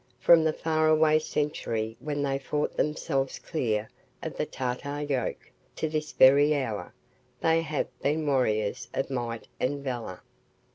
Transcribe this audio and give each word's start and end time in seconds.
From 0.19 0.43
the 0.43 0.51
faraway 0.51 1.19
century 1.19 1.95
when 1.99 2.23
they 2.23 2.39
fought 2.39 2.75
themselves 2.75 3.37
clear 3.37 3.87
of 4.23 4.35
the 4.35 4.47
Tartar 4.47 5.01
yoke, 5.03 5.51
to 5.75 5.87
this 5.87 6.11
very 6.11 6.55
hour, 6.55 6.91
they 7.39 7.61
have 7.61 7.85
been 8.01 8.25
warriors 8.25 8.87
of 8.95 9.11
might 9.11 9.47
and 9.59 9.83
valor. 9.83 10.23